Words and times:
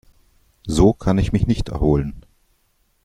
So 0.65 0.93
kann 0.93 1.19
ich 1.19 1.31
mich 1.31 1.45
nicht 1.45 1.69
erholen. 1.69 2.25